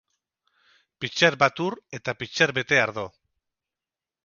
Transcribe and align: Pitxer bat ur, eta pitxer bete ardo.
Pitxer 1.03 1.31
bat 1.43 1.61
ur, 1.67 1.77
eta 1.99 2.17
pitxer 2.23 2.55
bete 2.59 2.83
ardo. 2.87 3.07